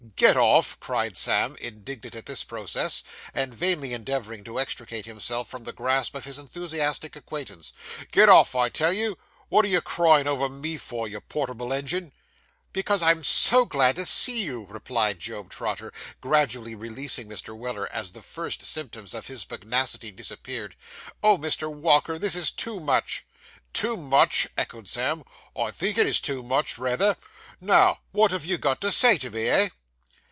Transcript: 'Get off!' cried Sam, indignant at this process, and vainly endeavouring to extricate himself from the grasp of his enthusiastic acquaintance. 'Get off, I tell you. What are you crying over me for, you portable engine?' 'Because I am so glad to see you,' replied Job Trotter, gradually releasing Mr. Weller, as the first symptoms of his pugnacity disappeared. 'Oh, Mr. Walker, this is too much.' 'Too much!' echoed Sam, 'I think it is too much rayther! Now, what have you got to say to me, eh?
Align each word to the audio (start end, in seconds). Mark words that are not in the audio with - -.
'Get 0.17 0.35
off!' 0.37 0.79
cried 0.79 1.15
Sam, 1.17 1.55
indignant 1.61 2.13
at 2.15 2.25
this 2.27 2.43
process, 2.43 3.03
and 3.35 3.53
vainly 3.55 3.91
endeavouring 3.93 4.43
to 4.43 4.59
extricate 4.59 5.05
himself 5.07 5.47
from 5.47 5.63
the 5.63 5.73
grasp 5.73 6.13
of 6.15 6.25
his 6.25 6.37
enthusiastic 6.37 7.15
acquaintance. 7.15 7.71
'Get 8.11 8.27
off, 8.29 8.53
I 8.53 8.69
tell 8.69 8.93
you. 8.93 9.17
What 9.49 9.63
are 9.65 9.69
you 9.69 9.79
crying 9.81 10.27
over 10.27 10.47
me 10.49 10.77
for, 10.77 11.07
you 11.07 11.21
portable 11.21 11.71
engine?' 11.73 12.11
'Because 12.73 13.01
I 13.01 13.11
am 13.11 13.23
so 13.23 13.65
glad 13.65 13.95
to 13.95 14.05
see 14.05 14.43
you,' 14.43 14.65
replied 14.69 15.19
Job 15.19 15.49
Trotter, 15.49 15.91
gradually 16.19 16.75
releasing 16.75 17.27
Mr. 17.29 17.55
Weller, 17.57 17.87
as 17.91 18.11
the 18.11 18.21
first 18.23 18.63
symptoms 18.63 19.13
of 19.15 19.25
his 19.27 19.43
pugnacity 19.45 20.11
disappeared. 20.11 20.75
'Oh, 21.23 21.37
Mr. 21.39 21.71
Walker, 21.71 22.17
this 22.19 22.35
is 22.35 22.51
too 22.51 22.79
much.' 22.79 23.25
'Too 23.73 23.97
much!' 23.97 24.47
echoed 24.57 24.87
Sam, 24.87 25.23
'I 25.55 25.71
think 25.71 25.97
it 25.97 26.05
is 26.07 26.19
too 26.19 26.41
much 26.43 26.77
rayther! 26.77 27.15
Now, 27.59 28.01
what 28.11 28.29
have 28.31 28.45
you 28.45 28.57
got 28.59 28.81
to 28.81 28.91
say 28.91 29.17
to 29.19 29.29
me, 29.31 29.47
eh? 29.47 29.69